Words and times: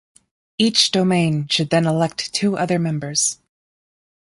Each 0.57 0.89
domain 0.89 1.47
should 1.47 1.69
then 1.69 1.85
elect 1.85 2.33
two 2.33 2.57
other 2.57 2.79
members. 2.79 3.37